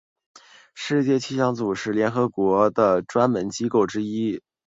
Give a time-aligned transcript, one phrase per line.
[0.73, 4.41] 世界气象组织是联合国的专门机构之一。